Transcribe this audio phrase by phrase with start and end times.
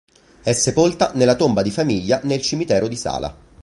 [0.41, 3.37] È sepolta nella tomba di famiglia nel cimitero di Sala.